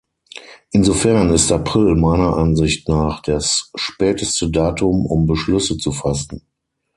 Insofern 0.71 1.29
ist 1.29 1.51
April 1.51 1.93
meiner 1.93 2.35
Ansicht 2.35 2.89
nach 2.89 3.21
das 3.21 3.69
späteste 3.75 4.49
Datum, 4.49 5.05
um 5.05 5.27
Beschlüsse 5.27 5.77
zu 5.77 5.91
fassen. 5.91 6.41